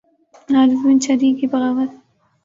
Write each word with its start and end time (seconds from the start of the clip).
حارث 0.53 0.79
بن 0.85 0.97
شریح 1.05 1.33
کی 1.39 1.47
بغاوت 1.51 1.91